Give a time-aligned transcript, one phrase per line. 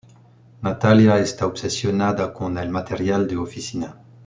[0.63, 4.01] Nathalia está obsesionada con el material de oficina.